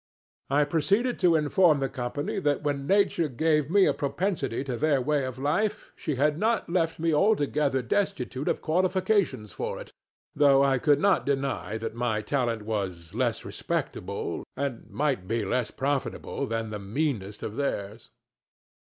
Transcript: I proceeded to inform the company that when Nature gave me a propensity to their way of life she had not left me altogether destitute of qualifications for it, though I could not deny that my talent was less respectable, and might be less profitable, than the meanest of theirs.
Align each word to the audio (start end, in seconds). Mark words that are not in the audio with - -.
I 0.49 0.63
proceeded 0.63 1.19
to 1.19 1.35
inform 1.35 1.79
the 1.79 1.87
company 1.87 2.39
that 2.39 2.63
when 2.63 2.87
Nature 2.87 3.27
gave 3.27 3.69
me 3.69 3.85
a 3.85 3.93
propensity 3.93 4.63
to 4.63 4.75
their 4.75 4.99
way 4.99 5.25
of 5.25 5.37
life 5.37 5.91
she 5.95 6.15
had 6.15 6.39
not 6.39 6.67
left 6.67 6.97
me 6.99 7.13
altogether 7.13 7.83
destitute 7.83 8.47
of 8.47 8.63
qualifications 8.63 9.51
for 9.53 9.79
it, 9.79 9.93
though 10.35 10.63
I 10.63 10.79
could 10.79 10.99
not 10.99 11.23
deny 11.27 11.77
that 11.77 11.93
my 11.93 12.23
talent 12.23 12.63
was 12.63 13.13
less 13.13 13.45
respectable, 13.45 14.43
and 14.57 14.89
might 14.89 15.27
be 15.27 15.45
less 15.45 15.69
profitable, 15.69 16.47
than 16.47 16.71
the 16.71 16.79
meanest 16.79 17.43
of 17.43 17.55
theirs. 17.55 18.09